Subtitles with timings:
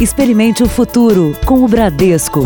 [0.00, 2.40] Experimente o futuro com o Bradesco.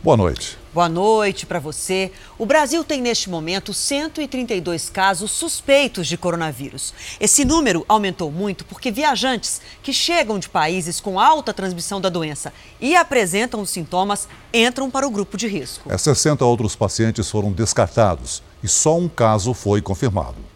[0.00, 0.56] Boa noite.
[0.72, 2.12] Boa noite para você.
[2.38, 6.94] O Brasil tem neste momento 132 casos suspeitos de coronavírus.
[7.18, 12.52] Esse número aumentou muito porque viajantes que chegam de países com alta transmissão da doença
[12.80, 15.92] e apresentam os sintomas entram para o grupo de risco.
[15.92, 20.51] É, 60 outros pacientes foram descartados e só um caso foi confirmado.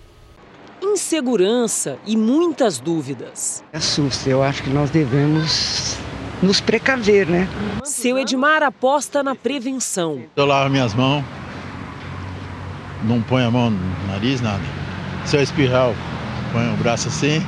[0.97, 3.63] Insegurança e muitas dúvidas.
[3.71, 5.95] Assusta, eu acho que nós devemos
[6.43, 7.47] nos precaver, né?
[7.85, 10.23] Seu Edmar aposta na prevenção.
[10.35, 11.23] Eu lavo minhas mãos,
[13.05, 14.63] não ponho a mão no nariz, nada.
[15.27, 15.97] Se eu espirrar, eu
[16.51, 17.47] ponho o braço assim.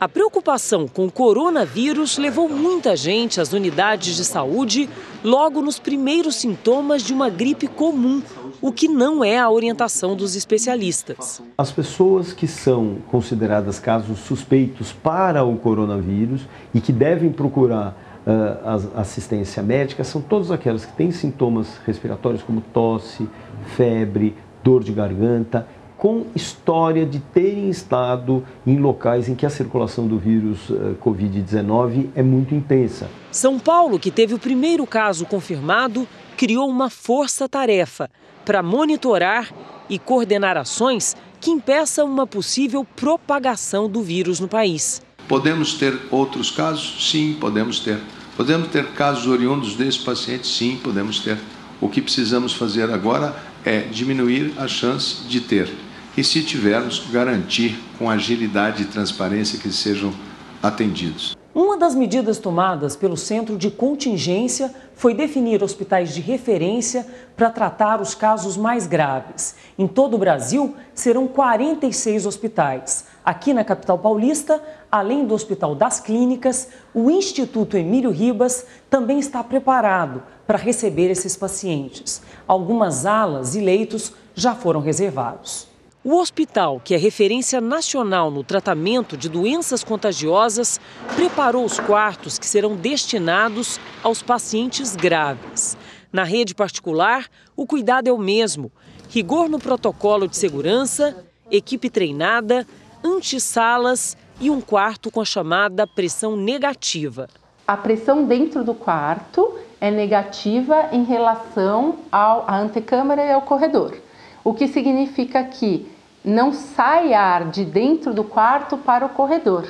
[0.00, 4.88] A preocupação com o coronavírus levou muita gente às unidades de saúde
[5.22, 8.22] logo nos primeiros sintomas de uma gripe comum,
[8.60, 11.42] o que não é a orientação dos especialistas.
[11.56, 16.42] As pessoas que são consideradas casos suspeitos para o coronavírus
[16.74, 22.60] e que devem procurar uh, assistência médica são todas aquelas que têm sintomas respiratórios como
[22.60, 23.28] tosse,
[23.76, 30.06] febre, dor de garganta, com história de terem estado em locais em que a circulação
[30.06, 33.08] do vírus uh, Covid-19 é muito intensa.
[33.30, 38.10] São Paulo, que teve o primeiro caso confirmado, criou uma força-tarefa
[38.44, 39.52] para monitorar
[39.88, 45.02] e coordenar ações que impeçam uma possível propagação do vírus no país.
[45.28, 47.10] Podemos ter outros casos?
[47.10, 47.98] Sim, podemos ter.
[48.36, 50.46] Podemos ter casos oriundos desse paciente?
[50.46, 51.38] Sim, podemos ter.
[51.80, 55.68] O que precisamos fazer agora é diminuir a chance de ter.
[56.16, 60.14] E se tivermos, garantir com agilidade e transparência que sejam
[60.62, 61.36] atendidos.
[61.54, 68.00] Uma das medidas tomadas pelo Centro de Contingência foi definir hospitais de referência para tratar
[68.00, 69.56] os casos mais graves.
[69.78, 73.04] Em todo o Brasil, serão 46 hospitais.
[73.22, 79.44] Aqui na capital paulista, além do Hospital das Clínicas, o Instituto Emílio Ribas também está
[79.44, 82.22] preparado para receber esses pacientes.
[82.48, 85.75] Algumas alas e leitos já foram reservados.
[86.08, 90.78] O hospital, que é referência nacional no tratamento de doenças contagiosas,
[91.16, 95.76] preparou os quartos que serão destinados aos pacientes graves.
[96.12, 98.70] Na rede particular, o cuidado é o mesmo:
[99.08, 102.64] rigor no protocolo de segurança, equipe treinada,
[103.02, 107.28] antissalas e um quarto com a chamada pressão negativa.
[107.66, 113.96] A pressão dentro do quarto é negativa em relação à antecâmara e ao corredor,
[114.44, 115.95] o que significa que
[116.26, 119.64] não sai ar de dentro do quarto para o corredor.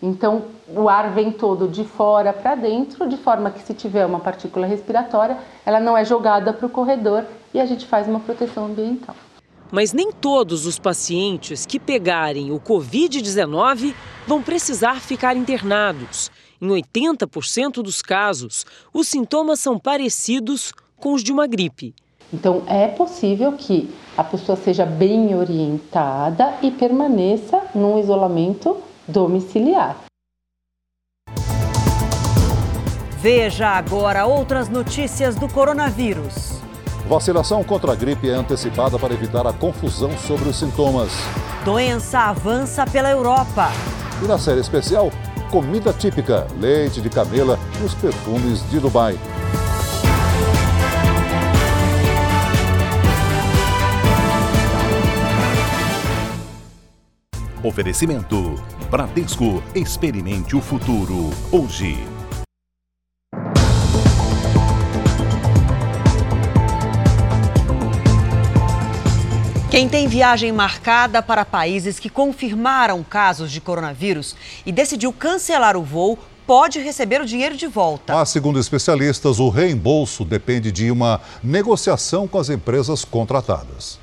[0.00, 4.20] Então, o ar vem todo de fora para dentro, de forma que se tiver uma
[4.20, 5.36] partícula respiratória,
[5.66, 9.16] ela não é jogada para o corredor e a gente faz uma proteção ambiental.
[9.72, 13.92] Mas nem todos os pacientes que pegarem o Covid-19
[14.24, 16.30] vão precisar ficar internados.
[16.62, 21.92] Em 80% dos casos, os sintomas são parecidos com os de uma gripe.
[22.32, 29.96] Então, é possível que a pessoa seja bem orientada e permaneça num isolamento domiciliar.
[33.20, 36.60] Veja agora outras notícias do coronavírus.
[37.08, 41.12] Vacinação contra a gripe é antecipada para evitar a confusão sobre os sintomas.
[41.64, 43.68] Doença avança pela Europa.
[44.20, 45.10] E na série especial,
[45.48, 49.16] comida típica, leite de camela e os perfumes de Dubai.
[57.62, 58.54] Oferecimento:
[58.88, 59.62] Bradesco.
[59.74, 61.30] Experimente o futuro.
[61.50, 61.98] Hoje.
[69.70, 75.82] Quem tem viagem marcada para países que confirmaram casos de coronavírus e decidiu cancelar o
[75.82, 78.14] voo pode receber o dinheiro de volta.
[78.14, 83.98] Mas, segundo especialistas, o reembolso depende de uma negociação com as empresas contratadas.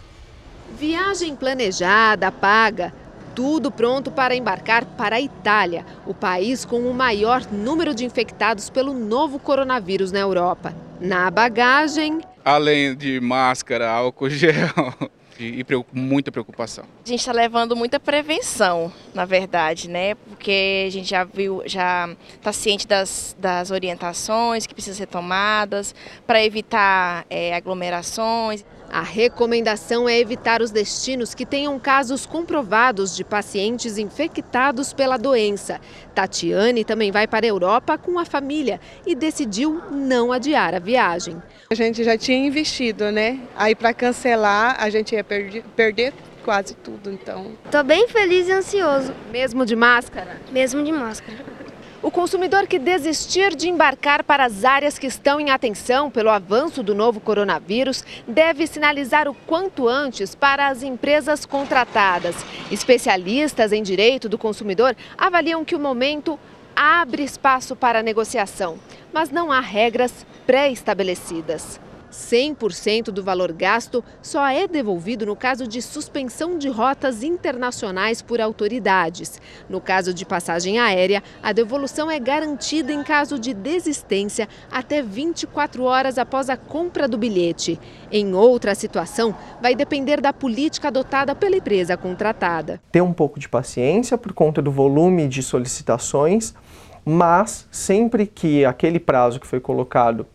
[0.78, 2.94] Viagem planejada, paga
[3.36, 8.70] tudo pronto para embarcar para a Itália, o país com o maior número de infectados
[8.70, 10.74] pelo novo coronavírus na Europa.
[11.02, 12.22] Na bagagem.
[12.44, 14.70] Além de máscara, álcool gel
[15.38, 16.86] e muita preocupação.
[17.06, 20.16] A gente está levando muita prevenção, na verdade, né?
[20.16, 25.94] Porque a gente já viu, já está ciente das, das orientações que precisam ser tomadas
[26.26, 28.64] para evitar é, aglomerações.
[28.96, 35.82] A recomendação é evitar os destinos que tenham casos comprovados de pacientes infectados pela doença.
[36.14, 41.44] Tatiane também vai para a Europa com a família e decidiu não adiar a viagem.
[41.70, 43.42] A gente já tinha investido, né?
[43.54, 46.14] Aí para cancelar, a gente ia perder, perder
[46.46, 47.52] quase tudo, então.
[47.70, 49.14] Tô bem feliz e ansioso.
[49.30, 50.40] Mesmo de máscara?
[50.54, 51.55] Mesmo de máscara.
[52.06, 56.84] O consumidor que desistir de embarcar para as áreas que estão em atenção pelo avanço
[56.84, 62.36] do novo coronavírus deve sinalizar o quanto antes para as empresas contratadas.
[62.70, 66.38] Especialistas em direito do consumidor avaliam que o momento
[66.76, 68.78] abre espaço para negociação,
[69.12, 71.80] mas não há regras pré-estabelecidas.
[72.16, 78.40] 100% do valor gasto só é devolvido no caso de suspensão de rotas internacionais por
[78.40, 79.40] autoridades.
[79.70, 85.84] No caso de passagem aérea, a devolução é garantida em caso de desistência até 24
[85.84, 87.80] horas após a compra do bilhete.
[88.12, 92.82] Em outra situação, vai depender da política adotada pela empresa contratada.
[92.92, 96.54] Ter um pouco de paciência por conta do volume de solicitações,
[97.04, 100.26] mas sempre que aquele prazo que foi colocado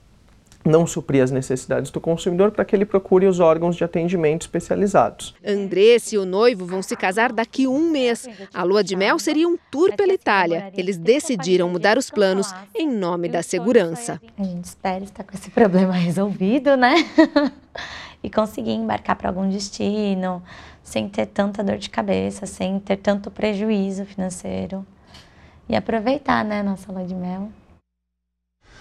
[0.64, 5.34] não suprir as necessidades do consumidor para que ele procure os órgãos de atendimento especializados.
[5.44, 8.28] Andressa e o noivo vão se casar daqui um mês.
[8.52, 10.72] A lua de mel seria um tour pela Itália.
[10.76, 14.20] Eles decidiram mudar os planos em nome da segurança.
[14.38, 16.94] A gente espera estar com esse problema resolvido, né?
[18.22, 20.42] e conseguir embarcar para algum destino
[20.82, 24.84] sem ter tanta dor de cabeça, sem ter tanto prejuízo financeiro.
[25.68, 27.48] E aproveitar, né, nossa lua de mel.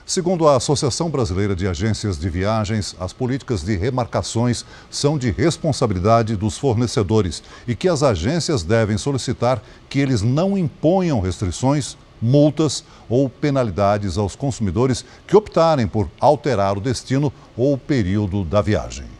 [0.09, 6.35] Segundo a Associação Brasileira de Agências de Viagens, as políticas de remarcações são de responsabilidade
[6.35, 13.29] dos fornecedores e que as agências devem solicitar que eles não imponham restrições, multas ou
[13.29, 19.18] penalidades aos consumidores que optarem por alterar o destino ou o período da viagem.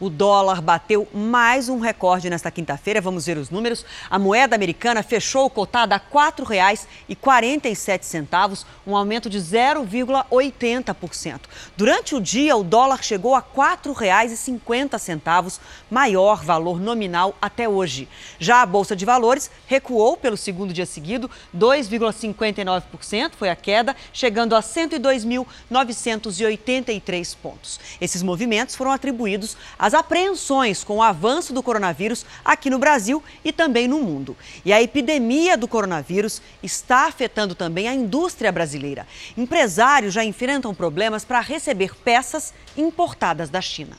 [0.00, 3.00] O dólar bateu mais um recorde nesta quinta-feira.
[3.00, 3.84] Vamos ver os números.
[4.08, 11.40] A moeda americana fechou cotada a R$ 4,47, um aumento de 0,80%.
[11.76, 15.58] Durante o dia, o dólar chegou a R$ 4,50,
[15.90, 18.08] maior valor nominal até hoje.
[18.38, 24.54] Já a Bolsa de Valores recuou pelo segundo dia seguido, 2,59% foi a queda, chegando
[24.54, 27.80] a 102.983 pontos.
[28.00, 33.24] Esses movimentos foram atribuídos a as apreensões com o avanço do coronavírus aqui no Brasil
[33.42, 34.36] e também no mundo.
[34.62, 39.06] E a epidemia do coronavírus está afetando também a indústria brasileira.
[39.34, 43.96] Empresários já enfrentam problemas para receber peças importadas da China.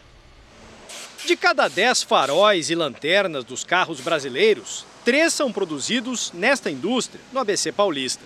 [1.26, 7.40] De cada 10 faróis e lanternas dos carros brasileiros, três são produzidos nesta indústria, no
[7.40, 8.24] ABC Paulista.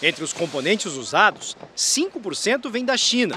[0.00, 3.36] Entre os componentes usados, 5% vem da China.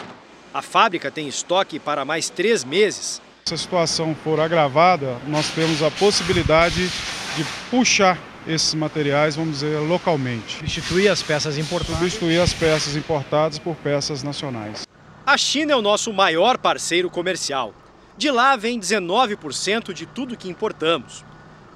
[0.53, 5.81] A fábrica tem estoque para mais três meses se a situação for agravada, nós temos
[5.81, 6.89] a possibilidade
[7.37, 10.57] de puxar esses materiais, vamos dizer, localmente.
[10.57, 11.97] Substituir as peças importadas?
[11.97, 14.85] Substituir as peças importadas por peças nacionais.
[15.25, 17.73] A China é o nosso maior parceiro comercial.
[18.17, 21.23] De lá vem 19% de tudo que importamos.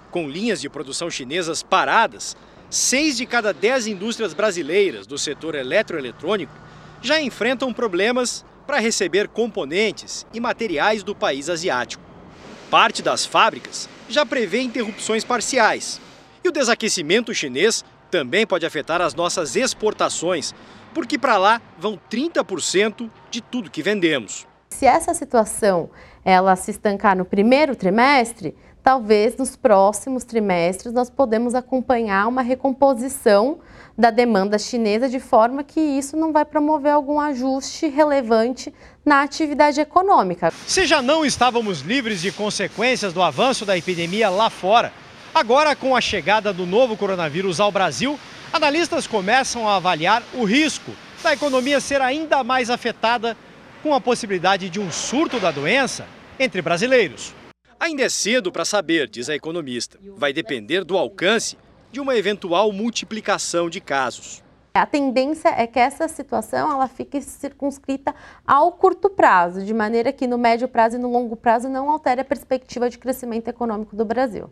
[0.10, 2.36] Com linhas de produção chinesas paradas,
[2.70, 6.54] seis de cada dez indústrias brasileiras do setor eletroeletrônico
[7.02, 12.04] já enfrentam problemas para receber componentes e materiais do país asiático.
[12.70, 16.00] Parte das fábricas já prevê interrupções parciais.
[16.44, 20.54] E o desaquecimento chinês também pode afetar as nossas exportações,
[20.94, 24.46] porque para lá vão 30% de tudo que vendemos.
[24.70, 25.90] Se essa situação
[26.24, 33.60] ela se estancar no primeiro trimestre, talvez nos próximos trimestres nós podemos acompanhar uma recomposição
[34.02, 38.74] da demanda chinesa de forma que isso não vai promover algum ajuste relevante
[39.06, 40.52] na atividade econômica.
[40.66, 44.92] Se já não estávamos livres de consequências do avanço da epidemia lá fora,
[45.36, 48.20] agora com a chegada do novo coronavírus ao Brasil,
[48.52, 50.92] analistas começam a avaliar o risco
[51.22, 53.38] da economia ser ainda mais afetada
[53.84, 56.08] com a possibilidade de um surto da doença
[56.40, 57.36] entre brasileiros.
[57.80, 60.00] Ainda é cedo para saber, diz a economista.
[60.18, 61.56] Vai depender do alcance
[61.92, 64.42] de uma eventual multiplicação de casos.
[64.74, 68.16] A tendência é que essa situação ela fique circunscrita
[68.48, 72.22] ao curto prazo, de maneira que no médio prazo e no longo prazo não altere
[72.22, 74.50] a perspectiva de crescimento econômico do Brasil.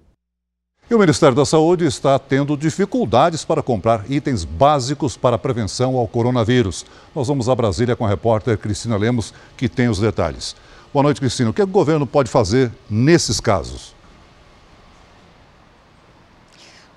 [0.90, 5.96] E o Ministério da Saúde está tendo dificuldades para comprar itens básicos para a prevenção
[5.96, 6.86] ao coronavírus.
[7.16, 10.56] Nós vamos a Brasília com a repórter Cristina Lemos, que tem os detalhes.
[10.92, 11.52] Boa noite, Cristina.
[11.52, 13.96] O que o governo pode fazer nesses casos?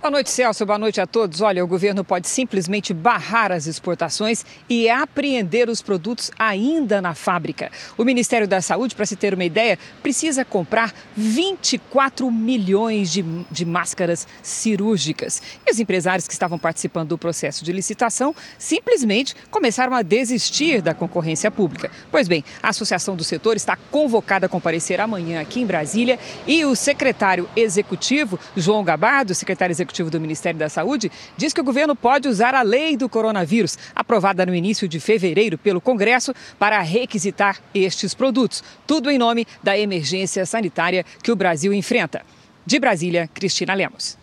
[0.03, 0.67] Boa noite, Celso.
[0.67, 1.41] Boa noite a todos.
[1.41, 7.71] Olha, o governo pode simplesmente barrar as exportações e apreender os produtos ainda na fábrica.
[7.97, 13.65] O Ministério da Saúde, para se ter uma ideia, precisa comprar 24 milhões de, de
[13.65, 15.41] máscaras cirúrgicas.
[15.65, 20.95] E os empresários que estavam participando do processo de licitação simplesmente começaram a desistir da
[20.95, 21.93] concorrência pública.
[22.11, 26.65] Pois bem, a Associação do Setor está convocada a comparecer amanhã aqui em Brasília e
[26.65, 31.65] o secretário executivo, João Gabardo, secretário executivo Executivo do Ministério da Saúde diz que o
[31.65, 36.81] governo pode usar a lei do coronavírus, aprovada no início de fevereiro pelo Congresso, para
[36.81, 38.65] requisitar estes produtos.
[38.87, 42.23] Tudo em nome da emergência sanitária que o Brasil enfrenta.
[42.65, 44.17] De Brasília, Cristina Lemos.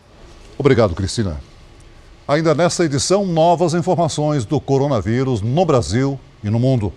[0.57, 1.39] Obrigado, Cristina.
[2.27, 6.91] Ainda nesta edição, novas informações do coronavírus no Brasil e no mundo.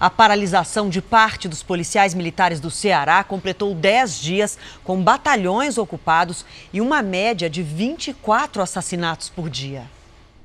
[0.00, 6.44] A paralisação de parte dos policiais militares do Ceará completou 10 dias com batalhões ocupados
[6.72, 9.82] e uma média de 24 assassinatos por dia.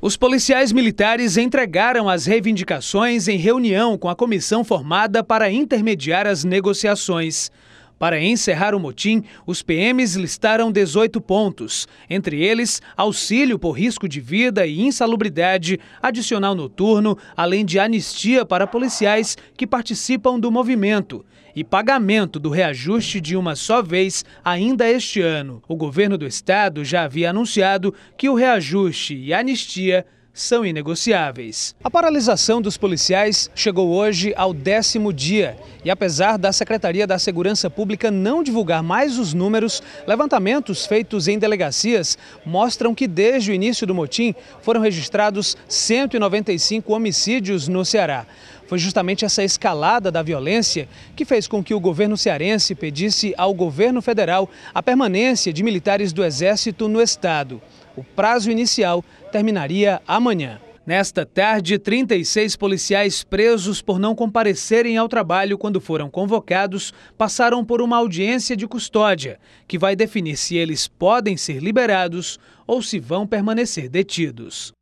[0.02, 6.44] Os policiais militares entregaram as reivindicações em reunião com a comissão formada para intermediar as
[6.44, 7.52] negociações.
[7.98, 14.20] Para encerrar o motim, os PMs listaram 18 pontos, entre eles auxílio por risco de
[14.20, 21.64] vida e insalubridade, adicional noturno, além de anistia para policiais que participam do movimento e
[21.64, 25.62] pagamento do reajuste de uma só vez ainda este ano.
[25.68, 31.76] O governo do estado já havia anunciado que o reajuste e anistia são inegociáveis.
[31.84, 37.70] A paralisação dos policiais chegou hoje ao décimo dia e, apesar da Secretaria da Segurança
[37.70, 43.86] Pública não divulgar mais os números, levantamentos feitos em delegacias mostram que desde o início
[43.86, 48.26] do motim foram registrados 195 homicídios no Ceará.
[48.66, 53.54] Foi justamente essa escalada da violência que fez com que o governo cearense pedisse ao
[53.54, 57.62] governo federal a permanência de militares do Exército no estado.
[57.96, 60.60] O prazo inicial terminaria amanhã.
[60.86, 67.82] Nesta tarde, 36 policiais presos por não comparecerem ao trabalho quando foram convocados passaram por
[67.82, 73.26] uma audiência de custódia, que vai definir se eles podem ser liberados ou se vão
[73.26, 74.74] permanecer detidos.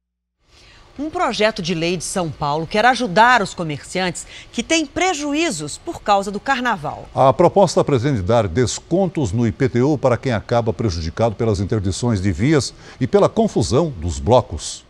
[1.01, 6.03] Um projeto de lei de São Paulo quer ajudar os comerciantes que têm prejuízos por
[6.03, 7.10] causa do carnaval.
[7.15, 12.72] A proposta pretende dar descontos no IPTU para quem acaba prejudicado pelas interdições de vias
[13.00, 14.86] e pela confusão dos blocos.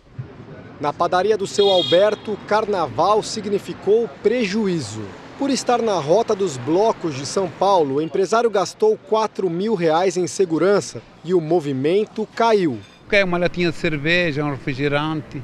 [0.81, 5.03] Na padaria do seu Alberto, carnaval significou prejuízo.
[5.39, 10.17] Por estar na rota dos blocos de São Paulo, o empresário gastou 4 mil reais
[10.17, 12.79] em segurança e o movimento caiu.
[13.09, 15.41] É uma latinha de cerveja, um refrigerante,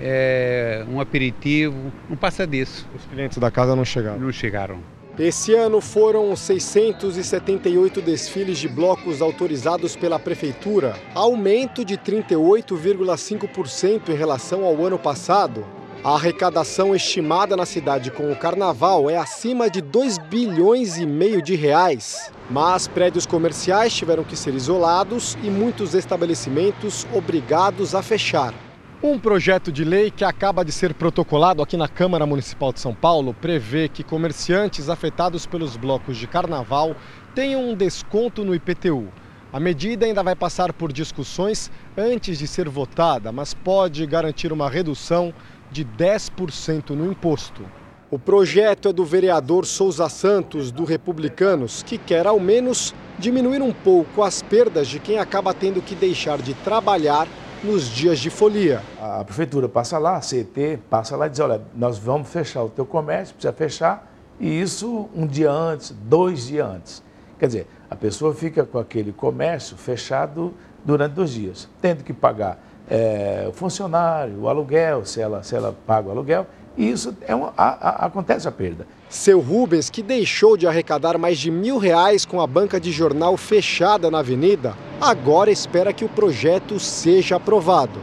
[0.00, 2.86] é, um aperitivo, não passa disso.
[2.94, 4.20] Os clientes da casa não chegaram?
[4.20, 4.78] Não chegaram.
[5.18, 14.64] Esse ano foram 678 desfiles de blocos autorizados pela Prefeitura, aumento de 38,5% em relação
[14.64, 15.66] ao ano passado.
[16.04, 21.42] A arrecadação estimada na cidade com o carnaval é acima de 2 bilhões e meio
[21.42, 22.30] de reais.
[22.48, 28.54] Mas prédios comerciais tiveram que ser isolados e muitos estabelecimentos obrigados a fechar.
[29.00, 32.92] Um projeto de lei que acaba de ser protocolado aqui na Câmara Municipal de São
[32.92, 36.96] Paulo prevê que comerciantes afetados pelos blocos de carnaval
[37.32, 39.06] tenham um desconto no IPTU.
[39.52, 44.68] A medida ainda vai passar por discussões antes de ser votada, mas pode garantir uma
[44.68, 45.32] redução
[45.70, 47.62] de 10% no imposto.
[48.10, 53.72] O projeto é do vereador Souza Santos, do Republicanos, que quer ao menos diminuir um
[53.72, 57.28] pouco as perdas de quem acaba tendo que deixar de trabalhar
[57.62, 58.82] nos dias de folia.
[59.00, 62.68] A prefeitura passa lá, a CET passa lá e diz, olha, nós vamos fechar o
[62.68, 67.02] teu comércio, precisa fechar, e isso um dia antes, dois dias antes.
[67.38, 72.58] Quer dizer, a pessoa fica com aquele comércio fechado durante dois dias, tendo que pagar
[72.88, 76.46] é, o funcionário, o aluguel, se ela, se ela paga o aluguel,
[76.78, 78.86] e isso é uma, a, a, acontece a perda.
[79.10, 83.36] Seu Rubens, que deixou de arrecadar mais de mil reais com a banca de jornal
[83.36, 87.98] fechada na avenida, agora espera que o projeto seja aprovado.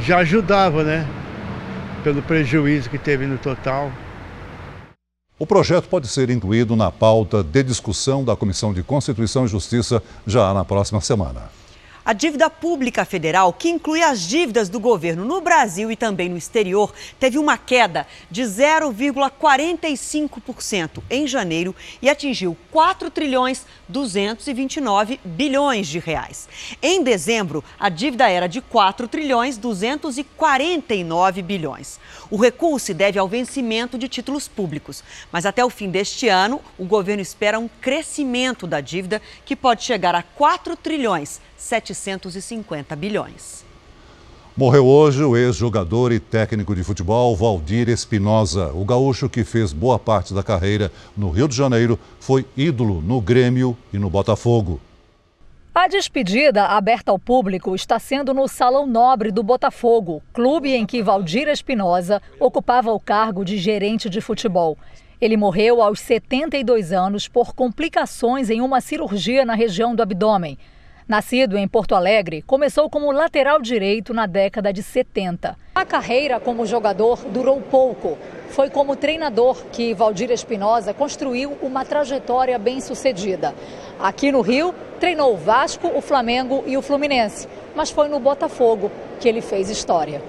[0.00, 1.06] Já ajudava, né?
[2.02, 3.92] Pelo prejuízo que teve no total.
[5.38, 10.02] O projeto pode ser incluído na pauta de discussão da Comissão de Constituição e Justiça
[10.26, 11.50] já na próxima semana.
[12.06, 16.36] A dívida pública federal, que inclui as dívidas do governo no Brasil e também no
[16.36, 25.98] exterior, teve uma queda de 0,45% em janeiro e atingiu 4 trilhões 229 bilhões de
[25.98, 26.48] reais.
[26.80, 31.98] Em dezembro, a dívida era de 4 trilhões 249 bilhões.
[32.30, 35.02] O recuo se deve ao vencimento de títulos públicos.
[35.30, 39.84] Mas até o fim deste ano, o governo espera um crescimento da dívida que pode
[39.84, 43.64] chegar a 4 trilhões 750 bilhões.
[44.56, 48.72] Morreu hoje o ex-jogador e técnico de futebol Valdir Espinosa.
[48.72, 53.20] O gaúcho que fez boa parte da carreira no Rio de Janeiro foi ídolo no
[53.20, 54.80] Grêmio e no Botafogo.
[55.78, 61.02] A despedida aberta ao público está sendo no Salão Nobre do Botafogo, clube em que
[61.02, 64.78] Valdir Espinosa ocupava o cargo de gerente de futebol.
[65.20, 70.56] Ele morreu aos 72 anos por complicações em uma cirurgia na região do abdômen.
[71.06, 75.58] Nascido em Porto Alegre, começou como lateral direito na década de 70.
[75.74, 78.16] A carreira como jogador durou pouco.
[78.48, 83.54] Foi como treinador que Valdir Espinosa construiu uma trajetória bem-sucedida.
[84.00, 88.90] Aqui no Rio, treinou o Vasco, o Flamengo e o Fluminense, mas foi no Botafogo
[89.20, 90.20] que ele fez história.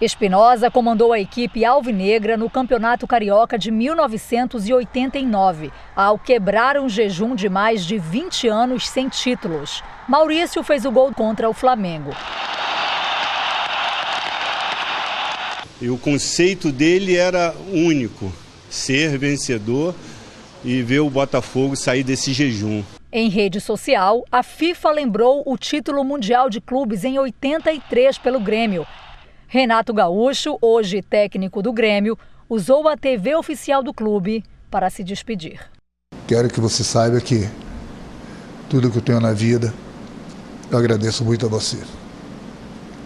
[0.00, 7.50] Espinosa comandou a equipe alvinegra no Campeonato Carioca de 1989, ao quebrar um jejum de
[7.50, 9.82] mais de 20 anos sem títulos.
[10.08, 12.12] Maurício fez o gol contra o Flamengo.
[15.82, 18.32] E o conceito dele era único:
[18.70, 19.94] ser vencedor
[20.64, 22.82] e ver o Botafogo sair desse jejum.
[23.12, 28.86] Em rede social, a FIFA lembrou o título mundial de clubes em 83 pelo Grêmio
[29.48, 32.16] Renato Gaúcho, hoje técnico do Grêmio,
[32.48, 35.58] usou a TV oficial do clube para se despedir.
[36.28, 37.50] Quero que você saiba que
[38.68, 39.74] tudo que eu tenho na vida,
[40.70, 41.78] eu agradeço muito a você.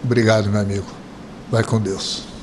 [0.03, 0.85] Obrigado, meu amigo.
[1.49, 2.34] Vai com Deus.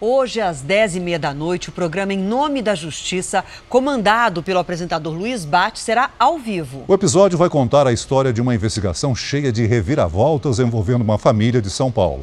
[0.00, 5.44] Hoje, às 10h30 da noite, o programa Em Nome da Justiça, comandado pelo apresentador Luiz
[5.44, 6.84] Bate, será ao vivo.
[6.86, 11.60] O episódio vai contar a história de uma investigação cheia de reviravoltas envolvendo uma família
[11.60, 12.22] de São Paulo.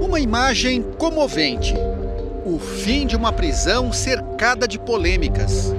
[0.00, 1.72] Uma imagem comovente.
[2.44, 5.72] O fim de uma prisão cercada de polêmicas.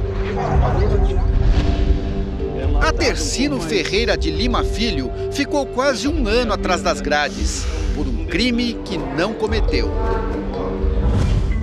[2.79, 8.25] A Tercino Ferreira de Lima Filho ficou quase um ano atrás das grades por um
[8.25, 9.91] crime que não cometeu.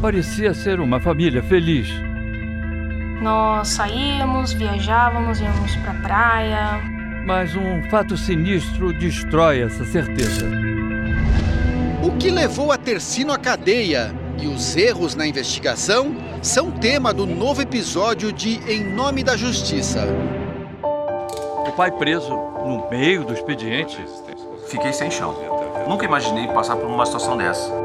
[0.04, 1.88] Parecia ser uma família feliz.
[3.22, 6.78] Nós saíamos, viajávamos, íamos pra praia.
[7.24, 10.44] Mas um fato sinistro destrói essa certeza.
[12.02, 17.24] O que levou a Tercino à cadeia e os erros na investigação são tema do
[17.24, 20.06] novo episódio de Em Nome da Justiça.
[21.66, 24.04] O pai preso no meio do expediente.
[24.68, 25.34] Fiquei sem chão.
[25.88, 27.83] Nunca imaginei passar por uma situação dessa.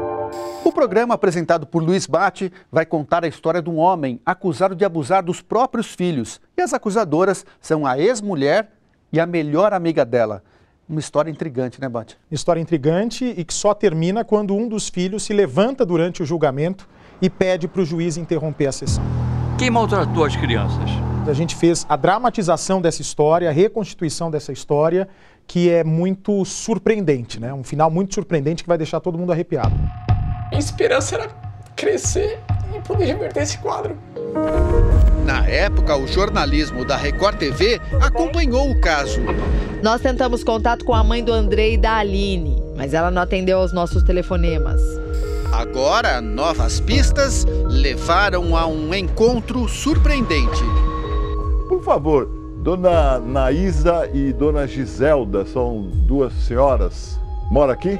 [0.62, 4.84] O programa apresentado por Luiz Bate vai contar a história de um homem acusado de
[4.84, 6.38] abusar dos próprios filhos.
[6.56, 8.70] E as acusadoras são a ex-mulher
[9.10, 10.44] e a melhor amiga dela.
[10.86, 12.18] Uma história intrigante, né, Bate?
[12.30, 16.86] História intrigante e que só termina quando um dos filhos se levanta durante o julgamento
[17.22, 19.02] e pede para o juiz interromper a sessão.
[19.58, 20.90] Quem maltratou as crianças?
[21.26, 25.08] A gente fez a dramatização dessa história, a reconstituição dessa história,
[25.46, 27.52] que é muito surpreendente, né?
[27.52, 29.74] Um final muito surpreendente que vai deixar todo mundo arrepiado.
[30.52, 31.28] A esperança era
[31.76, 32.38] crescer
[32.76, 33.96] e poder reverter esse quadro.
[35.24, 39.20] Na época, o jornalismo da Record TV acompanhou o caso.
[39.80, 43.58] Nós tentamos contato com a mãe do Andrei e da Aline, mas ela não atendeu
[43.58, 44.80] aos nossos telefonemas.
[45.52, 50.62] Agora, novas pistas levaram a um encontro surpreendente.
[51.68, 52.26] Por favor,
[52.62, 57.18] Dona Naísa e Dona Giselda são duas senhoras.
[57.50, 57.98] Mora aqui?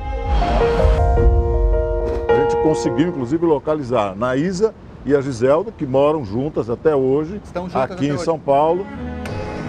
[2.62, 7.40] Conseguiu, inclusive, localizar na Isa e a Giselda, que moram juntas até hoje,
[7.74, 8.24] aqui em hoje.
[8.24, 8.86] São Paulo.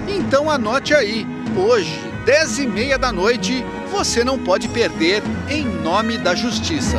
[0.08, 1.26] Então anote aí,
[1.56, 6.98] hoje, 10 e meia da noite, você não pode perder Em Nome da Justiça.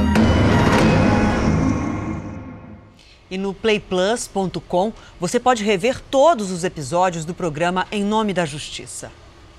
[3.31, 9.11] E no playplus.com você pode rever todos os episódios do programa Em Nome da Justiça.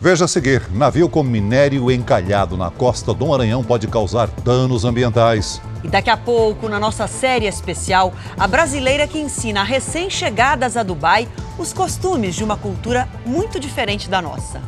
[0.03, 5.61] Veja a seguir: navio com minério encalhado na costa do Maranhão pode causar danos ambientais.
[5.81, 10.83] E daqui a pouco, na nossa série especial, a brasileira que ensina a recém-chegadas a
[10.83, 11.25] Dubai
[11.57, 14.61] os costumes de uma cultura muito diferente da nossa.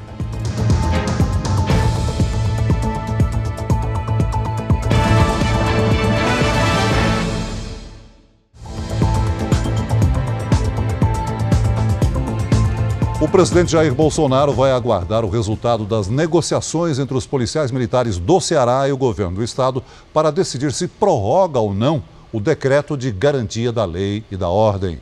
[13.35, 18.87] Presidente Jair Bolsonaro vai aguardar o resultado das negociações entre os policiais militares do Ceará
[18.87, 23.73] e o governo do estado para decidir se prorroga ou não o decreto de garantia
[23.73, 24.99] da lei e da ordem.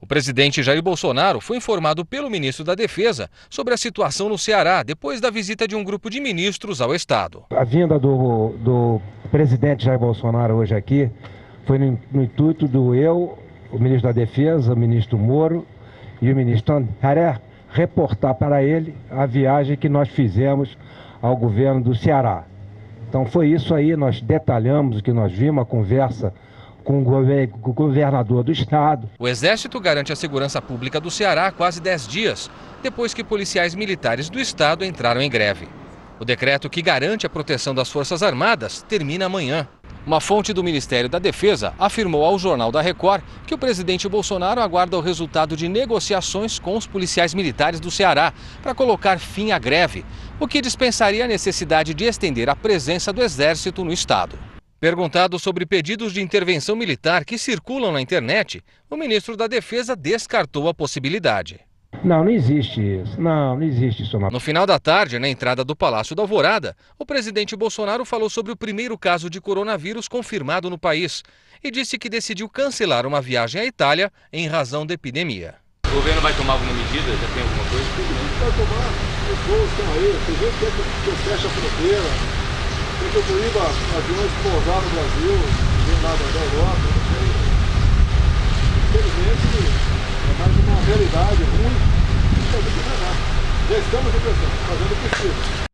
[0.00, 4.84] O presidente Jair Bolsonaro foi informado pelo ministro da Defesa sobre a situação no Ceará
[4.84, 7.42] depois da visita de um grupo de ministros ao estado.
[7.50, 11.10] A vinda do, do presidente Jair Bolsonaro hoje aqui
[11.66, 13.36] foi no, no intuito do eu,
[13.72, 15.66] o ministro da Defesa, o ministro Moro
[16.20, 20.76] e o ministro André reportar para ele a viagem que nós fizemos
[21.20, 22.44] ao governo do Ceará.
[23.08, 26.32] Então foi isso aí, nós detalhamos o que nós vimos, a conversa
[26.84, 29.10] com o governador do estado.
[29.18, 32.50] O Exército garante a segurança pública do Ceará há quase 10 dias,
[32.82, 35.68] depois que policiais militares do estado entraram em greve.
[36.18, 39.68] O decreto que garante a proteção das Forças Armadas termina amanhã.
[40.08, 44.58] Uma fonte do Ministério da Defesa afirmou ao Jornal da Record que o presidente Bolsonaro
[44.58, 49.58] aguarda o resultado de negociações com os policiais militares do Ceará para colocar fim à
[49.58, 50.06] greve,
[50.40, 54.38] o que dispensaria a necessidade de estender a presença do Exército no estado.
[54.80, 60.70] Perguntado sobre pedidos de intervenção militar que circulam na internet, o ministro da Defesa descartou
[60.70, 61.67] a possibilidade.
[62.04, 63.20] Não, não existe isso.
[63.20, 64.18] Não, não existe isso.
[64.18, 64.30] Não.
[64.30, 68.52] No final da tarde, na entrada do Palácio da Alvorada, o presidente Bolsonaro falou sobre
[68.52, 71.22] o primeiro caso de coronavírus confirmado no país
[71.62, 75.54] e disse que decidiu cancelar uma viagem à Itália em razão da epidemia.
[75.86, 77.10] O governo vai tomar alguma medida?
[77.10, 77.86] Já tem alguma coisa?
[78.38, 78.90] Vai tomar.
[79.32, 80.20] Os voos estão aí.
[80.26, 80.72] Tem gente que quer
[81.04, 82.48] que feche a fronteira
[82.98, 85.38] tem que proíba aviões pousar no Brasil,
[85.86, 87.28] vir lá da Europa, não sei.
[88.82, 91.76] Infelizmente, é mais uma realidade ruim
[92.50, 95.68] que a gente não Já estamos em pressão, fazendo o possível.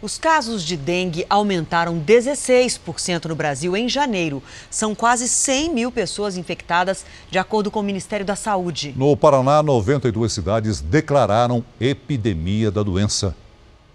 [0.00, 4.40] Os casos de dengue aumentaram 16% no Brasil em janeiro.
[4.70, 8.94] São quase 100 mil pessoas infectadas, de acordo com o Ministério da Saúde.
[8.96, 13.34] No Paraná, 92 cidades declararam epidemia da doença.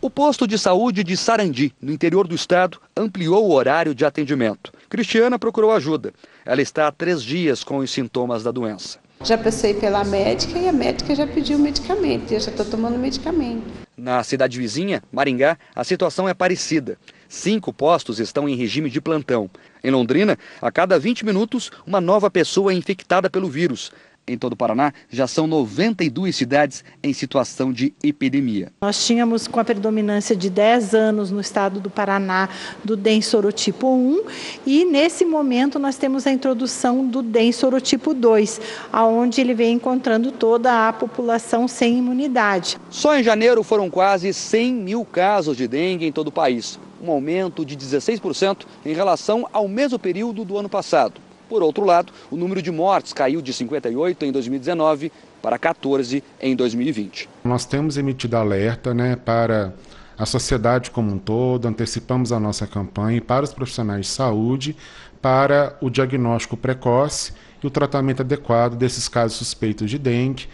[0.01, 4.73] O posto de saúde de Sarandi, no interior do estado, ampliou o horário de atendimento.
[4.89, 6.13] Cristiana procurou ajuda.
[6.45, 9.02] Ela está há três dias com os sintomas da doença.
[9.23, 12.33] Já passei pela médica e a médica já pediu medicamento.
[12.33, 13.63] Eu já estou tomando medicamento.
[13.95, 16.97] Na cidade vizinha, Maringá, a situação é parecida.
[17.29, 19.49] Cinco postos estão em regime de plantão.
[19.81, 23.93] Em Londrina, a cada 20 minutos, uma nova pessoa é infectada pelo vírus.
[24.25, 28.71] Em todo o Paraná, já são 92 cidades em situação de epidemia.
[28.81, 32.47] Nós tínhamos com a predominância de 10 anos no estado do Paraná
[32.85, 34.23] do DEM sorotipo 1
[34.65, 38.61] e nesse momento nós temos a introdução do DEM sorotipo 2,
[38.93, 42.77] aonde ele vem encontrando toda a população sem imunidade.
[42.89, 47.11] Só em janeiro foram quase 100 mil casos de dengue em todo o país, um
[47.11, 51.19] aumento de 16% em relação ao mesmo período do ano passado.
[51.53, 56.55] Por outro lado, o número de mortes caiu de 58 em 2019 para 14 em
[56.55, 57.29] 2020.
[57.43, 59.71] Nós temos emitido alerta né, para
[60.17, 64.75] a sociedade como um todo, antecipamos a nossa campanha para os profissionais de saúde
[65.21, 70.47] para o diagnóstico precoce e o tratamento adequado desses casos suspeitos de dengue.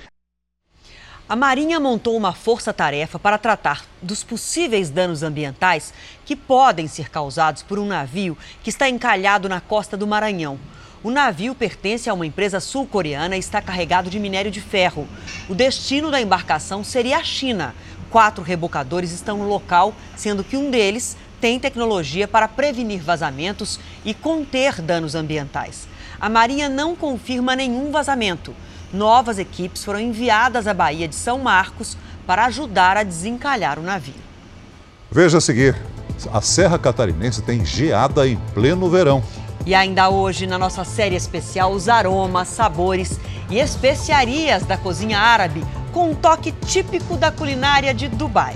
[1.29, 5.93] A Marinha montou uma força-tarefa para tratar dos possíveis danos ambientais
[6.25, 10.59] que podem ser causados por um navio que está encalhado na costa do Maranhão.
[11.01, 15.07] O navio pertence a uma empresa sul-coreana e está carregado de minério de ferro.
[15.47, 17.73] O destino da embarcação seria a China.
[18.09, 24.13] Quatro rebocadores estão no local, sendo que um deles tem tecnologia para prevenir vazamentos e
[24.13, 25.87] conter danos ambientais.
[26.19, 28.53] A Marinha não confirma nenhum vazamento.
[28.91, 31.95] Novas equipes foram enviadas à Baía de São Marcos
[32.27, 34.15] para ajudar a desencalhar o navio.
[35.09, 35.77] Veja a seguir:
[36.33, 39.23] a Serra Catarinense tem geada em pleno verão.
[39.65, 43.19] E ainda hoje, na nossa série especial, os aromas, sabores
[43.49, 48.55] e especiarias da cozinha árabe, com um toque típico da culinária de Dubai.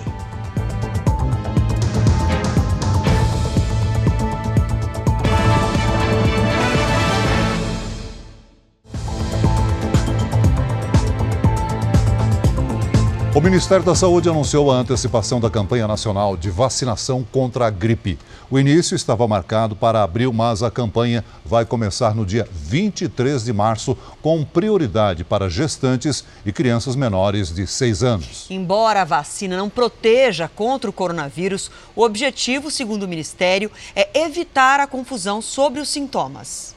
[13.44, 18.18] Ministério da Saúde anunciou a antecipação da campanha nacional de vacinação contra a gripe.
[18.50, 23.52] O início estava marcado para abril, mas a campanha vai começar no dia 23 de
[23.52, 28.48] março, com prioridade para gestantes e crianças menores de 6 anos.
[28.50, 34.80] Embora a vacina não proteja contra o coronavírus, o objetivo, segundo o Ministério, é evitar
[34.80, 36.74] a confusão sobre os sintomas.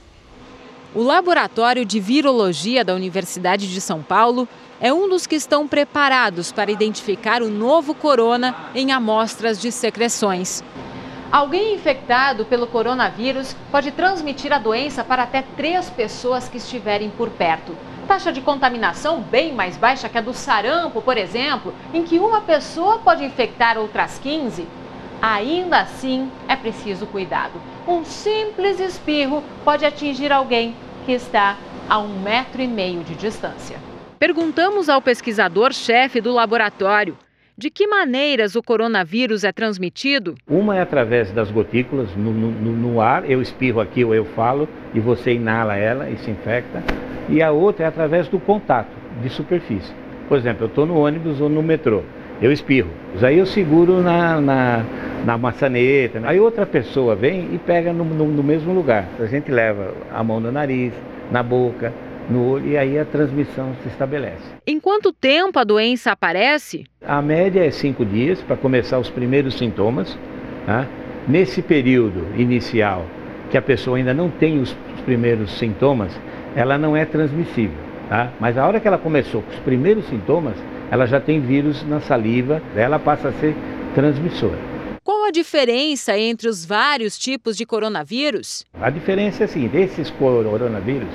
[0.97, 4.49] O Laboratório de Virologia da Universidade de São Paulo
[4.81, 10.62] é um dos que estão preparados para identificar o novo corona em amostras de secreções.
[11.31, 17.31] Alguém infectado pelo coronavírus pode transmitir a doença para até três pessoas que estiverem por
[17.31, 17.77] perto.
[18.07, 22.43] Taxa de contaminação bem mais baixa que a do sarampo, por exemplo, em que uma
[22.43, 24.67] pessoa pode infectar outras 15.
[25.21, 27.61] Ainda assim, é preciso cuidado.
[27.89, 31.57] Um simples espirro pode atingir alguém que está
[31.89, 33.96] a um metro e meio de distância.
[34.19, 37.19] Perguntamos ao pesquisador-chefe do laboratório
[37.57, 40.35] de que maneiras o coronavírus é transmitido?
[40.49, 44.67] Uma é através das gotículas no, no, no, ar, eu espirro aqui ou eu falo
[44.95, 46.83] e você inala ela e se infecta.
[47.29, 48.91] E a outra é através do contato
[49.23, 49.93] de superfície.
[50.29, 52.03] Por exemplo, eu estou no ônibus ou no metrô,
[52.41, 52.91] eu espirro.
[53.23, 54.85] Aí eu seguro na, na,
[55.27, 56.23] na maçaneta.
[56.25, 59.07] Aí outra pessoa vem e pega no, no mesmo lugar.
[59.21, 60.93] A gente leva a mão no nariz,
[61.31, 61.93] na boca,
[62.29, 64.43] no olho e aí a transmissão se estabelece.
[64.67, 66.85] Em quanto tempo a doença aparece?
[67.05, 70.19] A média é cinco dias para começar os primeiros sintomas.
[70.65, 70.87] Tá?
[71.29, 73.07] Nesse período inicial,
[73.51, 76.12] que a pessoa ainda não tem os primeiros sintomas,
[76.55, 77.79] ela não é transmissível.
[78.09, 78.33] Tá?
[78.41, 80.57] Mas a hora que ela começou com os primeiros sintomas,
[80.91, 83.55] ela já tem vírus na saliva, ela passa a ser
[83.95, 84.59] transmissora.
[85.03, 88.65] Qual a diferença entre os vários tipos de coronavírus?
[88.81, 91.09] A diferença é a seguinte: esses coronavírus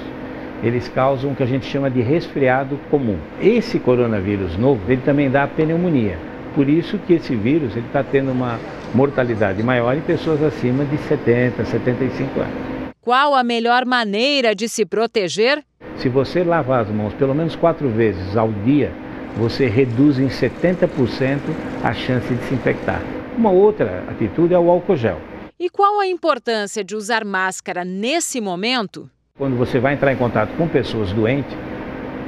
[0.63, 3.17] eles causam o que a gente chama de resfriado comum.
[3.41, 6.17] Esse coronavírus novo, ele também dá pneumonia.
[6.53, 8.59] Por isso que esse vírus está tendo uma
[8.93, 12.53] mortalidade maior em pessoas acima de 70, 75 anos.
[13.01, 15.63] Qual a melhor maneira de se proteger?
[15.97, 18.91] Se você lavar as mãos pelo menos quatro vezes ao dia,
[19.37, 21.39] você reduz em 70%
[21.83, 23.01] a chance de se infectar.
[23.37, 25.19] Uma outra atitude é o álcool gel.
[25.59, 29.09] E qual a importância de usar máscara nesse momento?
[29.41, 31.57] Quando você vai entrar em contato com pessoas doentes,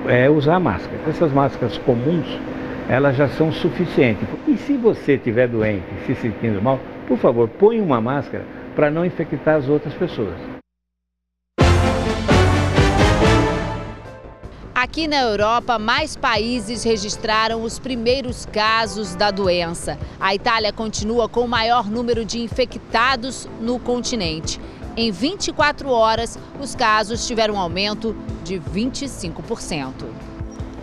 [0.08, 0.99] é usar máscara.
[1.08, 2.26] Essas máscaras comuns,
[2.89, 4.28] elas já são suficientes.
[4.47, 8.43] E se você estiver doente, se sentindo mal, por favor, põe uma máscara
[8.76, 10.34] para não infectar as outras pessoas.
[14.73, 19.99] Aqui na Europa, mais países registraram os primeiros casos da doença.
[20.19, 24.60] A Itália continua com o maior número de infectados no continente.
[24.95, 30.06] Em 24 horas, os casos tiveram um aumento de 25%.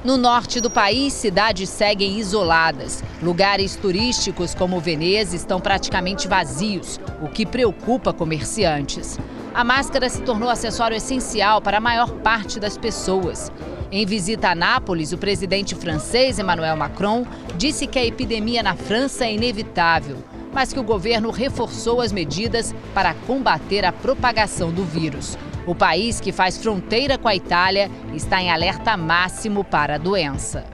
[0.02, 3.04] No norte do país, cidades seguem isoladas.
[3.22, 9.16] Lugares turísticos como Veneza estão praticamente vazios, o que preocupa comerciantes.
[9.54, 13.52] A máscara se tornou acessório essencial para a maior parte das pessoas.
[13.92, 17.24] Em visita a Nápoles, o presidente francês Emmanuel Macron
[17.56, 20.16] disse que a epidemia na França é inevitável
[20.52, 25.38] mas que o governo reforçou as medidas para combater a propagação do vírus.
[25.66, 30.64] O país, que faz fronteira com a Itália, está em alerta máximo para a doença.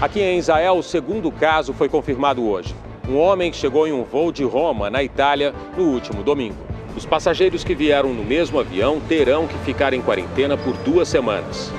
[0.00, 2.74] Aqui em Israel, o segundo caso foi confirmado hoje.
[3.08, 6.56] Um homem chegou em um voo de Roma, na Itália, no último domingo.
[6.96, 11.72] Os passageiros que vieram no mesmo avião terão que ficar em quarentena por duas semanas.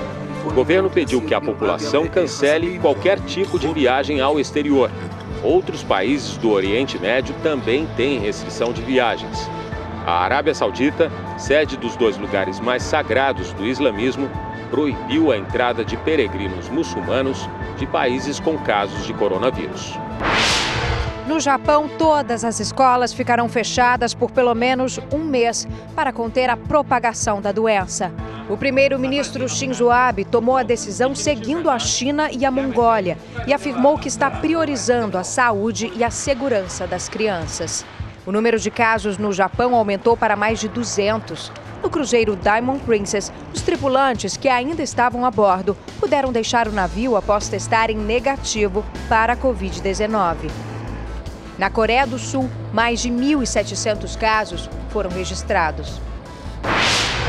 [0.44, 4.90] O governo pediu que a população cancele qualquer tipo de viagem ao exterior
[5.42, 9.48] Outros países do Oriente Médio também têm restrição de viagens.
[10.06, 14.30] A Arábia Saudita, sede dos dois lugares mais sagrados do islamismo,
[14.70, 17.48] proibiu a entrada de peregrinos muçulmanos
[17.78, 19.98] de países com casos de coronavírus.
[21.30, 25.64] No Japão, todas as escolas ficarão fechadas por pelo menos um mês
[25.94, 28.10] para conter a propagação da doença.
[28.48, 33.16] O primeiro-ministro Shinzo Abe tomou a decisão seguindo a China e a Mongólia
[33.46, 37.86] e afirmou que está priorizando a saúde e a segurança das crianças.
[38.26, 41.52] O número de casos no Japão aumentou para mais de 200.
[41.80, 47.14] No cruzeiro Diamond Princess, os tripulantes que ainda estavam a bordo puderam deixar o navio
[47.16, 50.69] após testarem negativo para a Covid-19.
[51.60, 56.00] Na Coreia do Sul, mais de 1.700 casos foram registrados.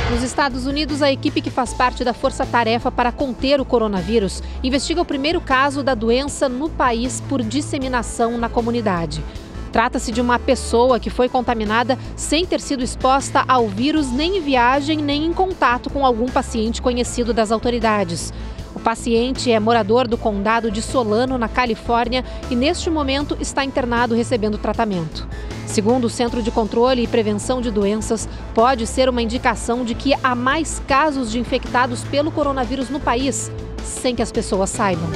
[0.09, 4.41] Nos Estados Unidos, a equipe que faz parte da Força Tarefa para conter o coronavírus
[4.63, 9.21] investiga o primeiro caso da doença no país por disseminação na comunidade.
[9.69, 14.41] Trata-se de uma pessoa que foi contaminada sem ter sido exposta ao vírus nem em
[14.41, 18.33] viagem nem em contato com algum paciente conhecido das autoridades.
[18.81, 24.15] O paciente é morador do condado de Solano, na Califórnia, e neste momento está internado
[24.15, 25.27] recebendo tratamento.
[25.67, 30.15] Segundo o Centro de Controle e Prevenção de Doenças, pode ser uma indicação de que
[30.23, 33.51] há mais casos de infectados pelo coronavírus no país,
[33.85, 35.11] sem que as pessoas saibam.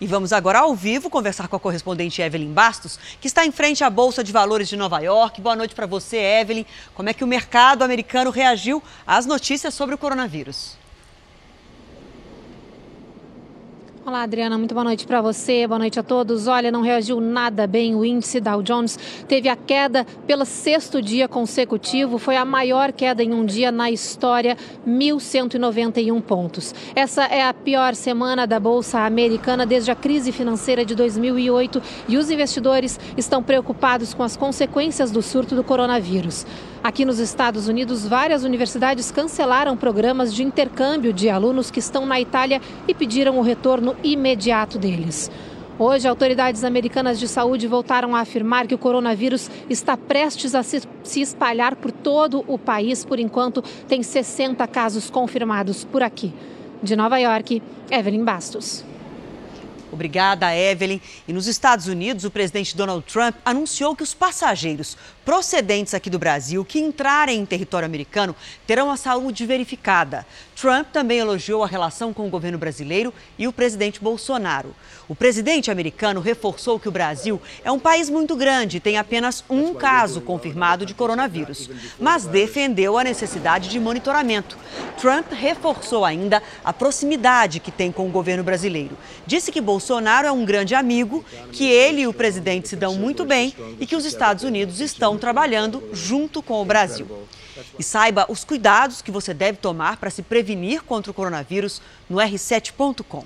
[0.00, 3.84] E vamos agora ao vivo conversar com a correspondente Evelyn Bastos, que está em frente
[3.84, 5.42] à Bolsa de Valores de Nova York.
[5.42, 6.64] Boa noite para você, Evelyn.
[6.94, 10.80] Como é que o mercado americano reagiu às notícias sobre o coronavírus?
[14.04, 16.48] Olá, Adriana, muito boa noite para você, boa noite a todos.
[16.48, 21.28] Olha, não reagiu nada bem o índice Dow Jones, teve a queda pelo sexto dia
[21.28, 26.74] consecutivo, foi a maior queda em um dia na história, 1.191 pontos.
[26.96, 32.16] Essa é a pior semana da Bolsa Americana desde a crise financeira de 2008 e
[32.16, 36.44] os investidores estão preocupados com as consequências do surto do coronavírus.
[36.84, 42.20] Aqui nos Estados Unidos, várias universidades cancelaram programas de intercâmbio de alunos que estão na
[42.20, 45.30] Itália e pediram o retorno imediato deles.
[45.78, 50.82] Hoje, autoridades americanas de saúde voltaram a afirmar que o coronavírus está prestes a se,
[51.20, 53.04] espalhar por todo o país.
[53.04, 56.34] Por enquanto, tem 60 casos confirmados por aqui.
[56.82, 58.84] De Nova York, Evelyn Bastos.
[59.92, 61.00] Obrigada, Evelyn.
[61.28, 66.18] E nos Estados Unidos, o presidente Donald Trump anunciou que os passageiros procedentes aqui do
[66.18, 68.34] Brasil que entrarem em território americano
[68.66, 70.26] terão a saúde verificada.
[70.54, 74.74] Trump também elogiou a relação com o governo brasileiro e o presidente Bolsonaro.
[75.08, 79.44] O presidente americano reforçou que o Brasil é um país muito grande e tem apenas
[79.50, 84.56] um caso confirmado de coronavírus, mas defendeu a necessidade de monitoramento.
[84.98, 88.96] Trump reforçou ainda a proximidade que tem com o governo brasileiro.
[89.26, 93.24] Disse que Bolsonaro é um grande amigo, que ele e o presidente se dão muito
[93.24, 97.06] bem e que os Estados Unidos estão trabalhando junto com o Brasil.
[97.78, 102.16] E saiba os cuidados que você deve tomar para se prevenir contra o coronavírus no
[102.16, 103.24] r7.com.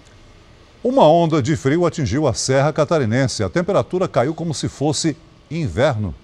[0.82, 3.42] Uma onda de frio atingiu a Serra Catarinense.
[3.42, 5.16] A temperatura caiu como se fosse
[5.50, 6.14] inverno.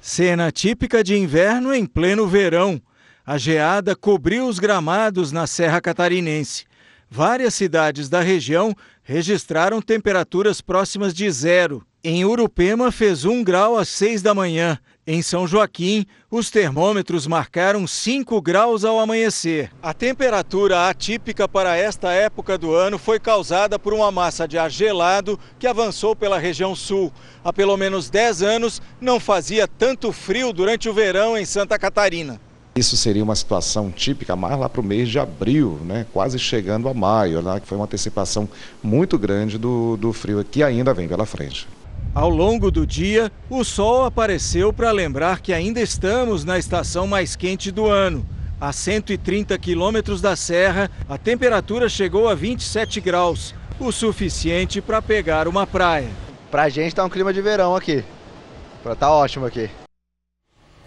[0.00, 2.80] Cena típica de inverno em pleno verão.
[3.26, 6.64] A geada cobriu os gramados na Serra Catarinense.
[7.10, 11.84] Várias cidades da região registraram temperaturas próximas de zero.
[12.10, 14.78] Em Urupema fez 1 grau às 6 da manhã.
[15.06, 19.70] Em São Joaquim, os termômetros marcaram 5 graus ao amanhecer.
[19.82, 24.70] A temperatura atípica para esta época do ano foi causada por uma massa de ar
[24.70, 27.12] gelado que avançou pela região sul.
[27.44, 32.40] Há pelo menos 10 anos não fazia tanto frio durante o verão em Santa Catarina.
[32.74, 36.06] Isso seria uma situação típica mais lá para o mês de abril, né?
[36.10, 37.60] quase chegando a maio, né?
[37.60, 38.48] que foi uma antecipação
[38.82, 41.68] muito grande do, do frio que ainda vem pela frente.
[42.14, 47.36] Ao longo do dia, o sol apareceu para lembrar que ainda estamos na estação mais
[47.36, 48.26] quente do ano.
[48.60, 55.46] A 130 quilômetros da serra, a temperatura chegou a 27 graus, o suficiente para pegar
[55.46, 56.08] uma praia.
[56.50, 58.02] Para a gente está um clima de verão aqui.
[58.98, 59.70] Tá ótimo aqui.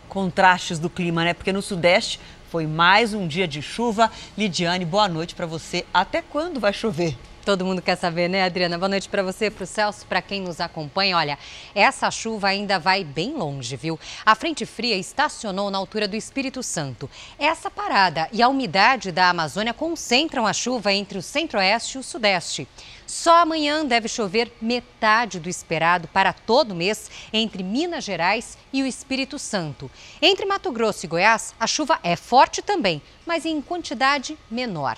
[0.10, 1.34] Contrastes do clima, né?
[1.34, 4.12] Porque no Sudeste foi mais um dia de chuva.
[4.38, 5.86] Lidiane, boa noite para você.
[5.94, 7.16] Até quando vai chover?
[7.44, 8.78] Todo mundo quer saber, né, Adriana?
[8.78, 11.18] Boa noite para você, para o Celso, para quem nos acompanha.
[11.18, 11.40] Olha,
[11.74, 14.00] essa chuva ainda vai bem longe, viu?
[14.24, 17.10] A frente fria estacionou na altura do Espírito Santo.
[17.40, 22.04] Essa parada e a umidade da Amazônia concentram a chuva entre o centro-oeste e o
[22.04, 22.68] sudeste.
[23.08, 28.86] Só amanhã deve chover metade do esperado para todo mês entre Minas Gerais e o
[28.86, 29.90] Espírito Santo.
[30.22, 34.96] Entre Mato Grosso e Goiás, a chuva é forte também, mas em quantidade menor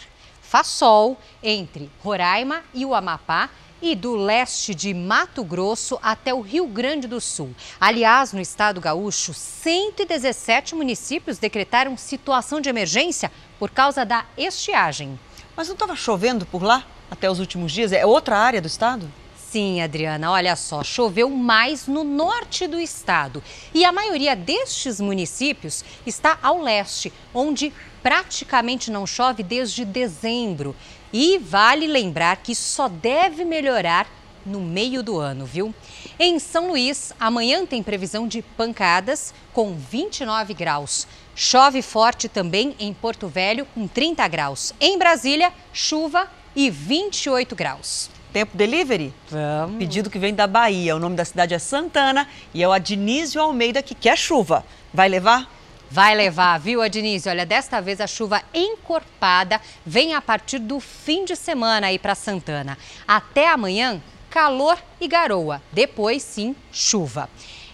[0.54, 3.50] faz sol entre Roraima e o Amapá
[3.82, 7.56] e do leste de Mato Grosso até o Rio Grande do Sul.
[7.82, 15.20] Aliás, no estado gaúcho, 117 municípios decretaram situação de emergência por causa da estiagem.
[15.56, 17.92] Mas não estava chovendo por lá até os últimos dias?
[17.92, 19.12] É outra área do estado?
[19.36, 23.42] Sim, Adriana, olha só, choveu mais no norte do estado.
[23.74, 30.76] E a maioria destes municípios está ao leste, onde praticamente não chove desde dezembro.
[31.12, 34.08] E vale lembrar que só deve melhorar
[34.46, 35.74] no meio do ano, viu?
[36.20, 41.08] Em São Luís, amanhã tem previsão de pancadas com 29 graus.
[41.36, 44.74] Chove forte também em Porto Velho com 30 graus.
[44.82, 48.10] Em Brasília, chuva e 28 graus.
[48.34, 49.14] Tempo delivery?
[49.30, 49.78] Vamos.
[49.78, 50.96] Pedido que vem da Bahia.
[50.96, 54.66] O nome da cidade é Santana e é o Adnísio Almeida que quer chuva.
[54.94, 55.48] Vai levar?
[55.94, 57.30] Vai levar, viu, Adnise?
[57.30, 62.16] Olha, desta vez a chuva encorpada vem a partir do fim de semana aí para
[62.16, 62.80] Santana.
[63.08, 65.62] Até amanhã, calor e garoa.
[65.72, 67.30] Depois, sim, chuva.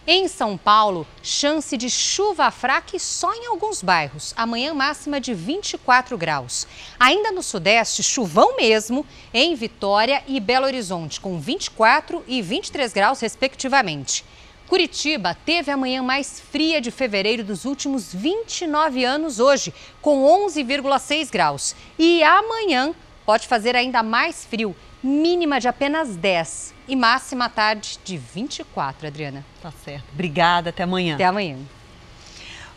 [0.05, 4.33] Em São Paulo, chance de chuva fraca e só em alguns bairros.
[4.35, 6.67] Amanhã máxima de 24 graus.
[6.99, 13.21] Ainda no Sudeste, chuvão mesmo em Vitória e Belo Horizonte, com 24 e 23 graus,
[13.21, 14.25] respectivamente.
[14.69, 21.31] Curitiba teve a manhã mais fria de fevereiro dos últimos 29 anos hoje, com 11,6
[21.31, 21.75] graus.
[21.97, 22.93] E amanhã
[23.25, 29.07] pode fazer ainda mais frio, mínima de apenas 10 e máxima à tarde de 24,
[29.07, 29.43] Adriana.
[29.59, 30.05] Tá certo.
[30.13, 31.15] Obrigada, até amanhã.
[31.15, 31.57] Até amanhã.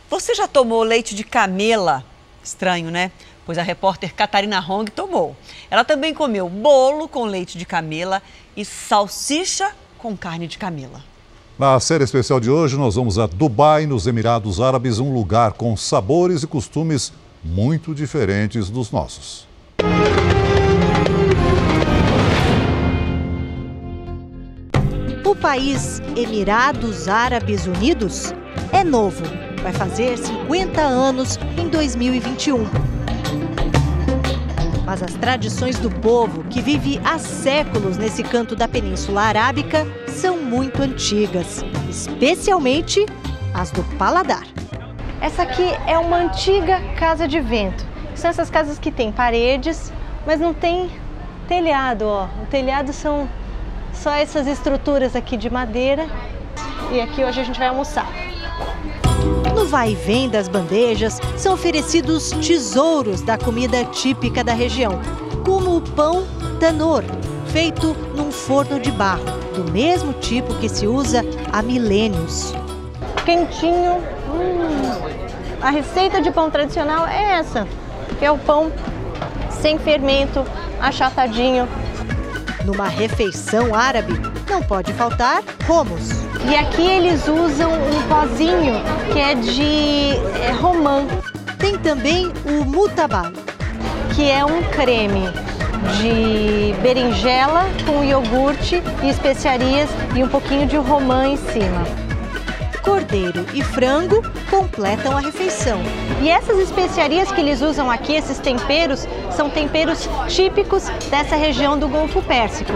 [0.09, 2.03] Você já tomou leite de camela?
[2.43, 3.11] Estranho, né?
[3.45, 5.35] pois a repórter Catarina Hong tomou.
[5.69, 8.23] Ela também comeu bolo com leite de camela
[8.57, 11.12] e salsicha com carne de camela.
[11.57, 15.77] Na série especial de hoje, nós vamos a Dubai, nos Emirados Árabes, um lugar com
[15.77, 17.13] sabores e costumes
[17.43, 19.47] muito diferentes dos nossos.
[25.23, 28.33] O país Emirados Árabes Unidos
[28.71, 29.23] é novo.
[29.61, 32.65] Vai fazer 50 anos em 2021.
[34.83, 40.37] Mas as tradições do povo, que vive há séculos nesse canto da Península Arábica, são
[40.37, 43.05] muito antigas, especialmente
[43.53, 44.43] as do paladar.
[45.21, 47.85] Essa aqui é uma antiga casa de vento.
[48.15, 49.91] São essas casas que têm paredes,
[50.25, 50.89] mas não tem
[51.47, 52.27] telhado, ó.
[52.41, 53.27] O telhado são
[53.93, 56.05] só essas estruturas aqui de madeira.
[56.91, 58.07] E aqui hoje a gente vai almoçar.
[59.55, 64.99] No vai e vem das bandejas, são oferecidos tesouros da comida típica da região,
[65.45, 66.25] como o pão
[66.59, 67.03] tanor,
[67.47, 72.53] feito num forno de barro, do mesmo tipo que se usa há milênios.
[73.25, 74.03] Quentinho.
[74.29, 75.23] Hum.
[75.61, 77.67] A receita de pão tradicional é essa,
[78.19, 78.71] que é o pão
[79.49, 80.45] sem fermento,
[80.81, 81.67] achatadinho.
[82.65, 84.13] Numa refeição árabe,
[84.49, 86.09] não pode faltar romos.
[86.49, 88.81] E aqui eles usam um pozinho
[89.11, 91.05] que é de é, romã.
[91.57, 93.31] Tem também o mutabal,
[94.13, 95.29] que é um creme
[95.99, 101.85] de berinjela com iogurte e especiarias e um pouquinho de romã em cima.
[102.83, 105.79] Cordeiro e frango completam a refeição.
[106.21, 111.87] E essas especiarias que eles usam aqui, esses temperos, são temperos típicos dessa região do
[111.87, 112.73] Golfo Pérsico.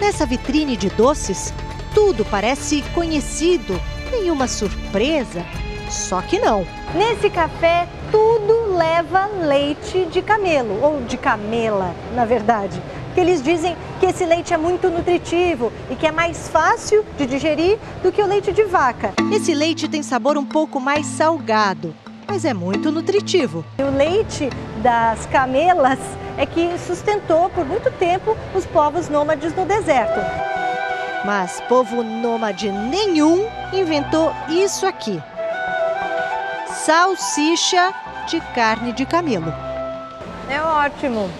[0.00, 1.52] Nessa vitrine de doces,
[1.92, 3.80] tudo parece conhecido,
[4.10, 5.44] nenhuma surpresa.
[5.90, 6.66] Só que não.
[6.94, 12.80] Nesse café, tudo leva leite de camelo, ou de camela, na verdade.
[13.14, 17.26] Que eles dizem que esse leite é muito nutritivo e que é mais fácil de
[17.26, 19.14] digerir do que o leite de vaca.
[19.32, 21.94] Esse leite tem sabor um pouco mais salgado,
[22.26, 23.64] mas é muito nutritivo.
[23.78, 24.50] O leite
[24.82, 26.00] das camelas
[26.36, 30.18] é que sustentou por muito tempo os povos nômades no deserto.
[31.24, 35.22] Mas povo nômade nenhum inventou isso aqui.
[36.66, 37.94] Salsicha
[38.26, 39.52] de carne de camelo.
[40.48, 41.30] É ótimo.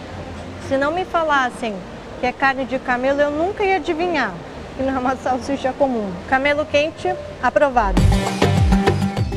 [0.69, 1.75] Se não me falassem
[2.21, 4.33] que é carne de camelo, eu nunca ia adivinhar
[4.77, 6.11] que não é uma salsicha comum.
[6.29, 8.01] Camelo quente, aprovado.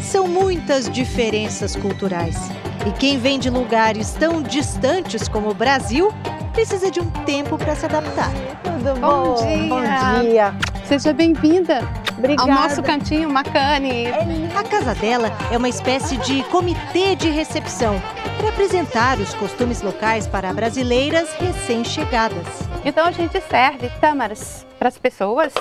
[0.02, 2.38] São muitas diferenças culturais.
[2.86, 6.14] E quem vem de lugares tão distantes como o Brasil
[6.54, 8.32] precisa de um tempo para se adaptar.
[8.64, 9.36] Tudo bom?
[9.36, 9.68] Bom dia.
[9.68, 10.56] Bom dia.
[10.86, 11.82] Seja bem-vinda
[12.18, 12.51] Obrigada.
[12.51, 14.07] ao nosso cantinho Macane.
[14.55, 18.01] A casa dela é uma espécie de comitê de recepção
[18.38, 22.47] para apresentar os costumes locais para brasileiras recém-chegadas.
[22.84, 25.53] Então a gente serve tâmaras para as pessoas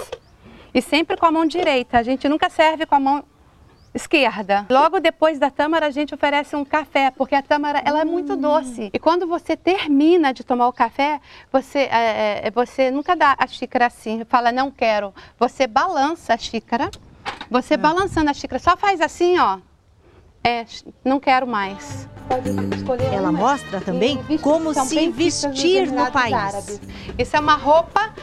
[0.75, 1.99] e sempre com a mão direita.
[1.99, 3.25] A gente nunca serve com a mão
[3.97, 4.67] esquerda.
[4.71, 8.37] Logo depois da tâmara a gente oferece um café, porque a tâmara ela é muito
[8.37, 8.91] doce.
[8.93, 11.21] E quando você termina de tomar o café,
[11.51, 15.13] você, é, é, você nunca dá a xícara assim, fala não quero.
[15.39, 16.91] Você balança a xícara,
[17.51, 17.77] você é.
[17.77, 19.59] balançando a xícara, só faz assim, ó.
[20.45, 20.65] É,
[21.05, 22.09] não quero mais.
[23.13, 26.35] Ela mostra também como se vestir no país.
[26.35, 26.81] Árabes.
[27.19, 28.15] Isso é uma roupa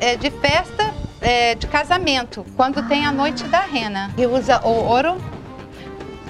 [0.00, 0.94] é de festa
[1.24, 2.82] é, de casamento, quando ah.
[2.82, 4.10] tem a noite da rena.
[4.16, 5.16] E usa o ouro,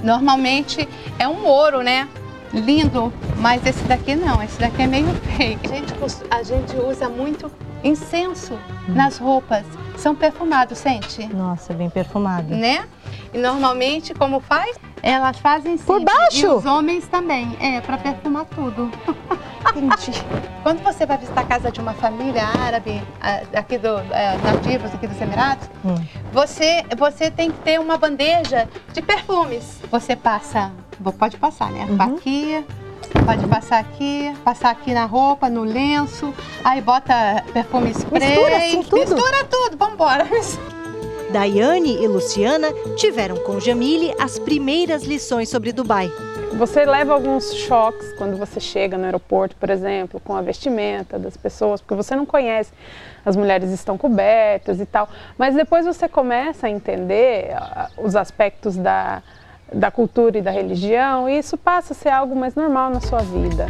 [0.03, 0.88] normalmente
[1.18, 2.09] é um ouro, né?
[2.53, 5.59] Lindo, mas esse daqui não, esse daqui é meio feio.
[5.64, 5.95] A gente,
[6.30, 7.51] a gente usa muito
[7.82, 8.95] incenso hum.
[8.95, 9.66] nas roupas.
[9.97, 11.26] São perfumados, sente?
[11.26, 12.55] Nossa, bem perfumado.
[12.55, 12.86] Né?
[13.32, 14.76] E normalmente, como faz?
[15.03, 15.84] Elas fazem sim.
[15.84, 16.47] Por baixo?
[16.47, 17.57] E os homens também.
[17.61, 18.90] É, para perfumar tudo.
[19.76, 20.24] Entendi.
[20.62, 23.02] Quando você vai visitar a casa de uma família árabe,
[23.54, 25.94] aqui do é, nativos aqui dos Emirados, hum.
[26.32, 29.80] você, você tem que ter uma bandeja de perfumes.
[29.90, 30.72] Você passa,
[31.18, 31.86] pode passar, né?
[31.88, 32.14] Uhum.
[32.16, 32.64] Aqui,
[33.24, 38.28] pode passar aqui, passar aqui na roupa, no lenço, aí bota perfume spray.
[38.28, 39.00] Mistura assim tudo?
[39.00, 40.26] Mistura tudo, vambora.
[41.30, 46.10] Daiane e Luciana tiveram com Jamile as primeiras lições sobre Dubai.
[46.57, 51.36] Você leva alguns choques quando você chega no aeroporto, por exemplo, com a vestimenta das
[51.36, 52.72] pessoas, porque você não conhece,
[53.24, 55.09] as mulheres estão cobertas e tal.
[55.36, 59.20] Mas depois você começa a entender ah, os aspectos da,
[59.72, 63.18] da cultura e da religião, e isso passa a ser algo mais normal na sua
[63.18, 63.66] vida.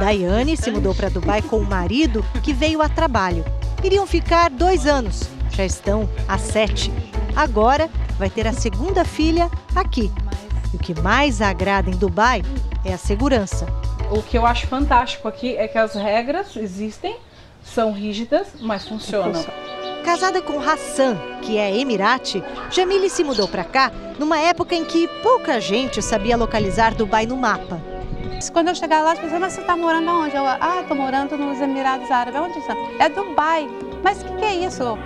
[0.00, 3.44] Daiane se mudou para Dubai com o marido, que veio a trabalho.
[3.84, 6.92] Iriam ficar dois anos já estão há sete.
[7.36, 7.88] Agora
[8.18, 10.10] vai ter a segunda filha aqui.
[10.72, 12.42] E o que mais agrada em Dubai
[12.84, 13.66] é a segurança.
[14.10, 17.16] O que eu acho fantástico aqui é que as regras existem,
[17.62, 19.44] são rígidas, mas funcionam.
[20.04, 25.06] Casada com Hassan, que é emirate, Jamile se mudou para cá numa época em que
[25.22, 27.80] pouca gente sabia localizar Dubai no mapa.
[28.52, 30.36] Quando eu chegar lá, as pessoas, mas você está morando onde?
[30.36, 32.40] Eu, ah, estou morando nos Emirados Árabes.
[32.40, 32.74] Onde está?
[32.98, 33.68] É Dubai.
[34.02, 34.96] Mas o que, que é isso?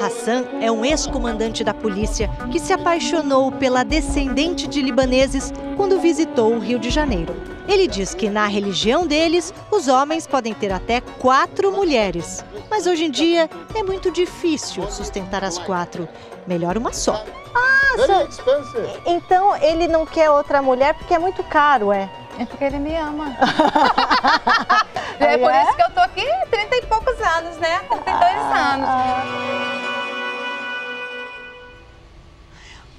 [0.00, 6.54] Hassan é um ex-comandante da polícia que se apaixonou pela descendente de libaneses quando visitou
[6.54, 7.36] o Rio de Janeiro.
[7.68, 12.44] Ele diz que na religião deles, os homens podem ter até quatro mulheres.
[12.70, 16.08] Mas hoje em dia é muito difícil sustentar as quatro.
[16.46, 17.22] Melhor uma só.
[17.54, 18.52] Ah, só...
[19.06, 22.10] então ele não quer outra mulher porque é muito caro, é?
[22.38, 23.36] É porque ele me ama.
[25.20, 27.80] é por isso que eu tô aqui 30 e poucos anos, né?
[27.90, 29.89] 32 ah, anos.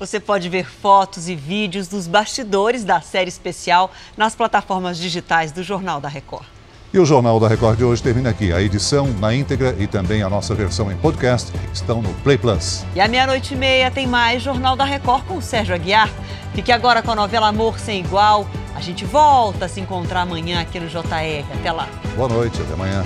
[0.01, 5.61] Você pode ver fotos e vídeos dos bastidores da série especial nas plataformas digitais do
[5.61, 6.43] Jornal da Record.
[6.91, 8.51] E o Jornal da Record de hoje termina aqui.
[8.51, 12.83] A edição na íntegra e também a nossa versão em podcast estão no Play Plus.
[12.95, 16.09] E à meia-noite e meia tem mais Jornal da Record com o Sérgio Aguiar.
[16.55, 18.47] Fique agora com a novela Amor Sem Igual.
[18.73, 21.45] A gente volta a se encontrar amanhã aqui no JR.
[21.53, 21.87] Até lá.
[22.15, 23.05] Boa noite, até amanhã.